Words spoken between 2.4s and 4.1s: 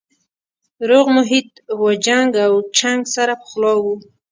او چنګ سره پخلا وو